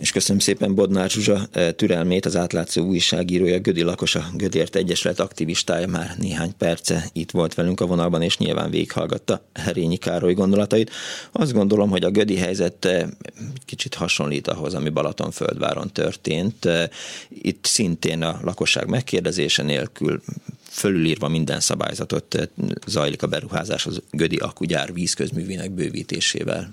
[0.00, 5.86] És köszönöm szépen Bodnár Zsuzsa eh, türelmét, az átlátszó újságírója, Gödi Lakosa, Gödért Egyesület aktivistája
[5.86, 10.90] már néhány perce itt volt velünk a vonalban, és nyilván végighallgatta Herényi Károly gondolatait.
[11.32, 13.08] Azt gondolom, hogy a Gödi helyzet eh,
[13.64, 16.64] kicsit hasonlít ahhoz, ami Balatonföldváron történt.
[16.64, 16.88] Eh,
[17.28, 20.22] itt szintén a lakosság megkérdezése nélkül
[20.70, 22.50] fölülírva minden szabályzatot
[22.86, 26.72] zajlik a beruházás az Gödi akugyár vízközművének bővítésével.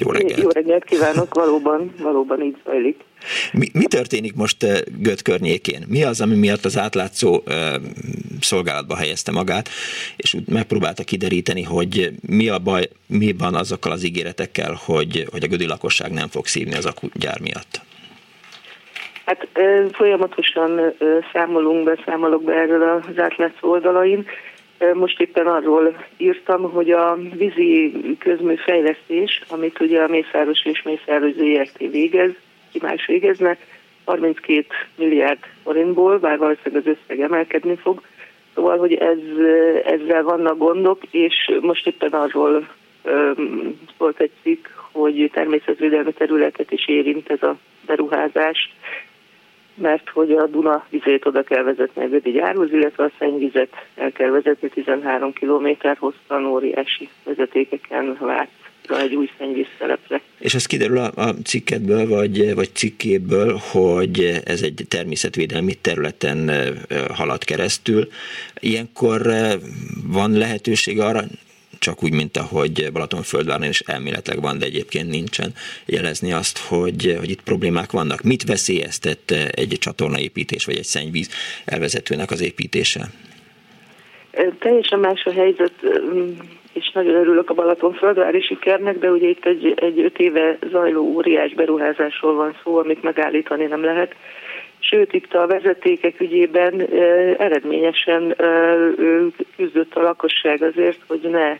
[0.00, 0.40] Jó reggelt!
[0.40, 3.00] Jó reggelt kívánok, valóban, valóban így zajlik.
[3.52, 5.84] Mi, mi történik most eh, Göt környékén?
[5.88, 7.54] Mi az, ami miatt az átlátszó uh,
[8.40, 9.68] szolgálatba helyezte magát,
[10.16, 15.46] és megpróbálta kideríteni, hogy mi a baj, mi van azokkal az ígéretekkel, hogy, hogy a
[15.46, 17.80] gödi lakosság nem fog szívni az akugyár miatt?
[19.24, 19.48] Hát
[19.92, 20.94] folyamatosan
[21.32, 24.26] számolunk be, számolok be erről az átlátszó oldalain.
[24.94, 31.78] Most éppen arról írtam, hogy a vízi közműfejlesztés, amit ugye a Mészáros és Mészáros ZRT
[31.78, 32.30] végez,
[32.72, 33.56] ki más végezne,
[34.04, 34.66] 32
[34.96, 38.02] milliárd forintból, bár valószínűleg az összeg emelkedni fog.
[38.54, 39.18] Szóval, hogy ez,
[39.84, 42.68] ezzel vannak gondok, és most éppen arról
[43.04, 47.56] um, szólt egy cikk, hogy természetvédelmi területet is érint ez a
[47.86, 48.74] beruházás,
[49.80, 54.12] mert hogy a Duna vizét oda kell vezetni a Gödi gyárhoz, illetve a szennyvizet el
[54.12, 58.48] kell vezetni 13 km hosszan óriási vezetékeken vált
[58.98, 60.20] egy új szennyvízszerepre.
[60.38, 66.50] És ez kiderül a, a cikketből, vagy, vagy cikkéből, hogy ez egy természetvédelmi területen
[67.14, 68.08] halad keresztül.
[68.60, 69.22] Ilyenkor
[70.06, 71.20] van lehetőség arra,
[71.80, 75.50] csak úgy, mint ahogy Balatonföldváron is elméletleg van, de egyébként nincsen,
[75.86, 78.22] jelezni azt, hogy, hogy itt problémák vannak.
[78.22, 81.28] Mit veszélyeztet egy csatornaépítés, vagy egy szennyvíz
[81.64, 83.00] elvezetőnek az építése?
[84.58, 85.72] Teljesen más a helyzet,
[86.72, 91.54] és nagyon örülök a Balatonföldvári sikernek, de ugye itt egy, egy öt éve zajló óriás
[91.54, 94.14] beruházásról van szó, amit megállítani nem lehet.
[94.78, 96.80] Sőt, itt a vezetékek ügyében
[97.38, 98.36] eredményesen
[99.56, 101.58] küzdött a lakosság azért, hogy ne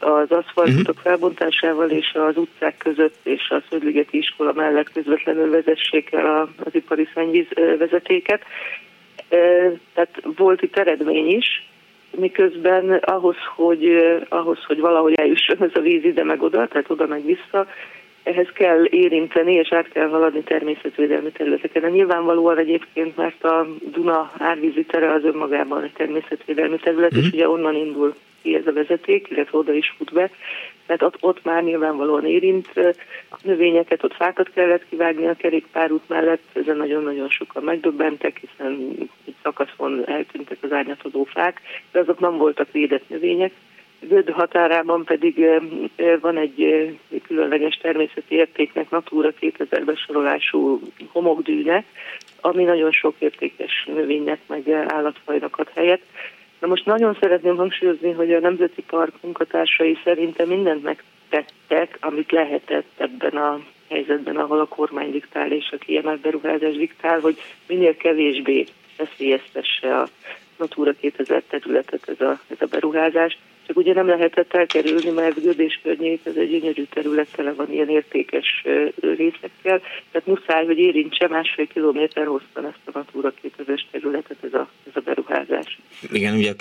[0.00, 0.96] az aszfaltok uh-huh.
[1.02, 7.08] felbontásával és az utcák között és a Szöldligeti iskola mellett közvetlenül vezessék el az ipari
[7.14, 7.46] szennyvíz
[7.78, 8.42] vezetéket.
[9.94, 11.68] Tehát volt itt eredmény is,
[12.16, 13.84] miközben ahhoz, hogy,
[14.28, 17.66] ahhoz, hogy valahogy eljusson ez a víz ide meg oda, tehát oda meg vissza,
[18.22, 21.82] ehhez kell érinteni, és át kell haladni természetvédelmi területeken.
[21.82, 27.18] De nyilvánvalóan egyébként, mert a Duna árvízi tere az önmagában egy természetvédelmi terület, mm.
[27.18, 27.34] és mhm.
[27.34, 30.30] ugye onnan indul ki ez a vezeték, illetve oda is fut be,
[30.86, 32.72] mert ott, ott már nyilvánvalóan érint
[33.42, 38.96] növényeket, ott fákat kellett kivágni a kerékpárút mellett, ezen nagyon-nagyon sokan megdöbbentek, hiszen
[39.26, 41.60] egy szakaszon eltűntek az árnyatodó fák,
[41.92, 43.52] de azok nem voltak védett növények,
[44.00, 45.46] Göd határában pedig
[46.20, 46.88] van egy
[47.26, 51.84] különleges természeti értéknek Natura 2000 besorolású homokdűne,
[52.40, 56.00] ami nagyon sok értékes növénynek meg állatfajnak ad helyet.
[56.58, 62.90] Na most nagyon szeretném hangsúlyozni, hogy a Nemzeti Park munkatársai szerintem mindent megtettek, amit lehetett
[62.96, 68.66] ebben a helyzetben, ahol a kormány diktál és a kiemelt beruházás diktál, hogy minél kevésbé
[68.96, 70.08] veszélyeztesse a
[70.56, 75.80] Natura 2000 területet ez a, ez a beruházás csak ugye nem lehetett elkerülni, mert Gödés
[75.82, 78.64] környék ez egy gyönyörű terület, tele van ilyen értékes
[79.00, 79.80] részekkel,
[80.10, 84.92] tehát muszáj, hogy érintse másfél kilométer hosszan ezt a Natura 2000 területet ez a, ez
[84.94, 85.78] a beruházás.
[86.12, 86.52] Igen, ugye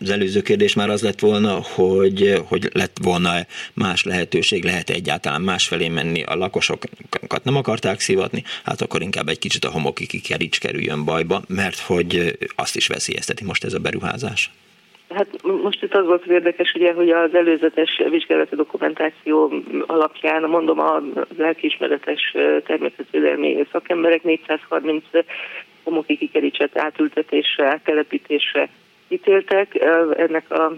[0.00, 3.30] az előző kérdés már az lett volna, hogy, hogy lett volna
[3.74, 9.38] más lehetőség, lehet egyáltalán másfelé menni, a lakosokat nem akarták szivatni, hát akkor inkább egy
[9.38, 14.50] kicsit a homokiki kerics kerüljön bajba, mert hogy azt is veszélyezteti most ez a beruházás.
[15.14, 19.52] Hát most itt az volt az érdekes, ugye, hogy az előzetes vizsgálati dokumentáció
[19.86, 21.02] alapján, mondom, a
[21.36, 25.04] lelkiismeretes természetvédelmi szakemberek 430
[25.84, 28.68] homoki kikerítset átültetésre, áttelepítésre
[29.08, 29.74] ítéltek.
[30.16, 30.72] Ennek a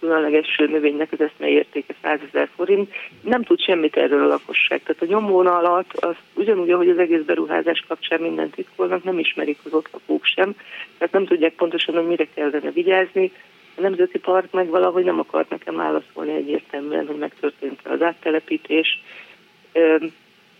[0.00, 2.92] különleges növénynek az eszmei értéke 100 ezer forint.
[3.22, 4.82] Nem tud semmit erről a lakosság.
[4.82, 9.58] Tehát a nyomvóna alatt az ugyanúgy, ahogy az egész beruházás kapcsán mindent titkolnak, nem ismerik
[9.64, 10.54] az ott lakók sem.
[10.98, 13.32] Tehát nem tudják pontosan, hogy mire kellene vigyázni
[13.76, 19.02] a Nemzeti Park meg valahogy nem akart nekem válaszolni egyértelműen, hogy megtörtént az áttelepítés.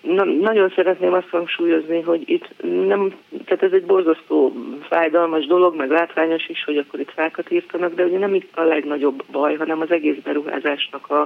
[0.00, 2.48] Na, nagyon szeretném azt hangsúlyozni, hogy itt
[2.86, 3.14] nem,
[3.44, 4.52] tehát ez egy borzasztó
[4.88, 8.62] fájdalmas dolog, meg látványos is, hogy akkor itt fákat írtanak, de ugye nem itt a
[8.62, 11.20] legnagyobb baj, hanem az egész beruházásnak a,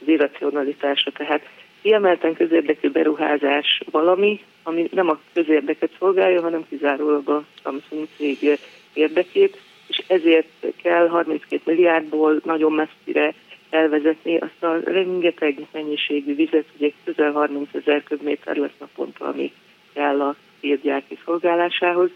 [0.00, 1.10] az irracionalitása.
[1.10, 1.48] Tehát
[1.82, 8.58] kiemelten közérdekű beruházás valami, ami nem a közérdeket szolgálja, hanem kizárólag a Samsung cég
[8.92, 9.58] érdekét,
[10.06, 13.34] ezért kell 32 milliárdból nagyon messzire
[13.70, 19.52] elvezetni azt a rengeteg mennyiségű vizet, ugye közel 30 ezer köbméter lesz naponta, ami
[19.92, 22.10] kell a térgyárki szolgálásához,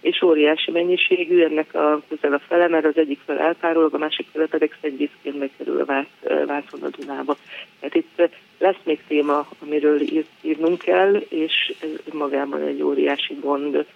[0.00, 4.26] és óriási mennyiségű, ennek a közel a fele, mert az egyik fel elpárol, a másik
[4.32, 6.06] fele pedig szennyvízként megkerül a Vác,
[6.46, 7.36] Vácon a Dunába.
[7.80, 10.00] Tehát itt lesz még téma, amiről
[10.40, 13.86] írnunk kell, és ez magában egy óriási gond,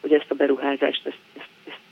[0.00, 1.37] hogy ezt a beruházást, ezt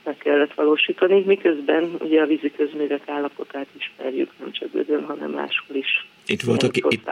[0.07, 5.75] meg kellett valósítani, miközben ugye a vízi közművek állapotát ismerjük, nem csak Gödön, hanem máshol
[5.75, 6.07] is.
[6.25, 7.09] Itt voltak, itt,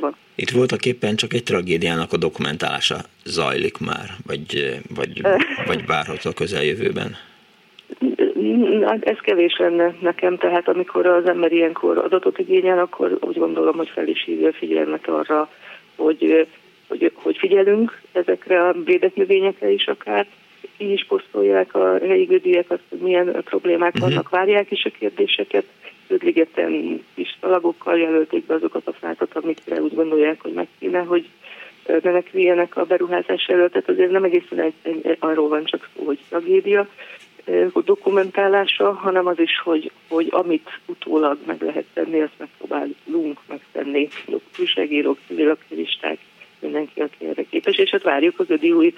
[0.00, 0.16] van.
[0.34, 5.20] itt voltak éppen csak egy tragédiának a dokumentálása zajlik már, vagy, vagy,
[5.70, 7.16] vagy várható a közeljövőben?
[9.00, 13.88] Ez kevés lenne nekem, tehát amikor az ember ilyenkor adatot igényel, akkor úgy gondolom, hogy
[13.88, 15.50] fel is hívja a figyelmet arra,
[15.96, 16.46] hogy,
[16.88, 20.26] hogy, hogy figyelünk ezekre a védett növényekre is akár,
[20.78, 24.08] így is posztolják a helyi gödűek, milyen problémák uh-huh.
[24.08, 25.64] vannak, várják is a kérdéseket.
[26.08, 31.28] Ödligeten is talagokkal jelölték be azokat a fákat, amikre úgy gondolják, hogy meg kéne, hogy
[32.02, 33.72] meneküljenek a beruházás előtt.
[33.72, 36.88] Tehát azért nem egészen egy, egy, arról van csak szó, hogy tragédia
[37.84, 44.08] dokumentálása, hanem az is, hogy, hogy amit utólag meg lehet tenni, azt megpróbálunk megtenni.
[44.58, 46.18] Újságírók, civil aktivisták,
[46.58, 48.94] mindenki, aki erre képes, és hát várjuk az ödi új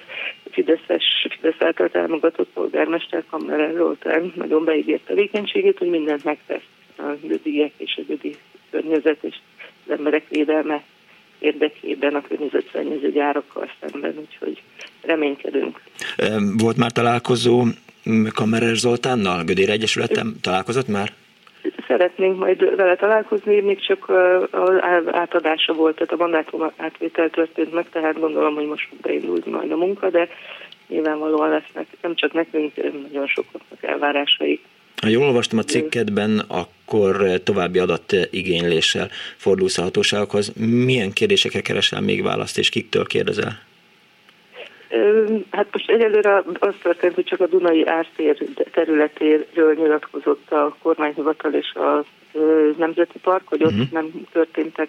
[0.50, 6.62] Fideszes, Fidesz által támogatott polgármester Kammerer Zoltán nagyon beígért tevékenységét, hogy mindent megtesz
[6.96, 8.36] a gödiek és a gödi
[8.70, 9.34] környezet és
[9.86, 10.82] az emberek védelme
[11.38, 14.62] érdekében a környezetszennyező gyárakkal szemben, úgyhogy
[15.02, 15.80] reménykedünk.
[16.56, 17.64] Volt már találkozó
[18.34, 21.12] Kammerer Zoltánnal, Gödér Egyesületem találkozott már?
[21.86, 24.08] Szeretnénk majd vele találkozni, még csak
[24.50, 29.72] az átadása volt, tehát a mandátum átvétel történt meg, tehát gondolom, hogy most beindult majd
[29.72, 30.28] a munka, de
[30.88, 34.60] nyilvánvalóan lesznek nem csak nekünk, nagyon sokaknak elvárásai.
[35.02, 40.52] Ha jól olvastam a cikkedben, akkor további adatigényléssel fordulsz a hatóságokhoz.
[40.56, 43.66] Milyen kérdésekre keresel még választ, és kiktől kérdezel?
[45.50, 48.36] Hát most egyelőre az történt, hogy csak a Dunai ártér
[48.72, 52.04] területéről nyilatkozott a kormányhivatal és a
[52.78, 53.90] Nemzeti Park, hogy ott uh-huh.
[53.90, 54.88] nem történtek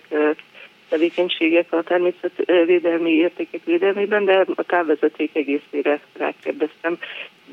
[0.89, 6.97] tevékenységek a természetvédelmi értékek védelmében, de a távvezeték egészére rákérdeztem.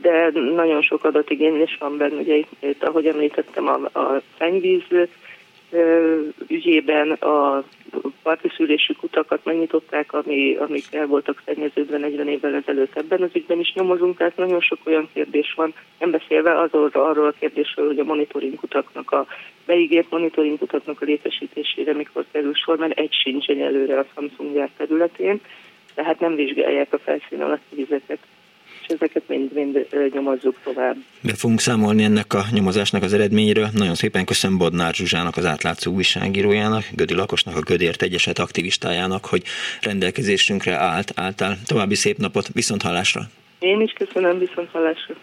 [0.01, 4.83] De nagyon sok adatigénylés van benne, ugye itt, ahogy említettem, a, a szennyvíz
[6.49, 7.65] ügyében a
[8.23, 13.59] parti szülésű kutakat megnyitották, ami, amik el voltak szennyeződve 40 évvel ezelőtt ebben az ügyben
[13.59, 17.99] is nyomozunk, tehát nagyon sok olyan kérdés van, nem beszélve azról, arról a kérdésről, hogy
[17.99, 19.27] a monitoring kutaknak, a
[19.67, 24.71] beígért monitoring kutaknak a létesítésére mikor kerül sor, mert egy sincs előre a Samsung gyár
[24.77, 25.41] területén,
[25.95, 28.19] tehát nem vizsgálják a felszín alatti vizeket
[28.87, 30.97] és ezeket mind-mind nyomozzuk tovább.
[31.21, 33.69] Be fogunk számolni ennek a nyomozásnak az eredményéről.
[33.75, 39.43] Nagyon szépen köszönöm Bodnár Zsuzsának, az átlátszó újságírójának, Gödi Lakosnak, a Gödért Egyeset aktivistájának, hogy
[39.81, 41.59] rendelkezésünkre állt, álltál.
[41.67, 43.21] További szép napot, viszont hallásra!
[43.59, 45.15] Én is köszönöm, viszont hallásra!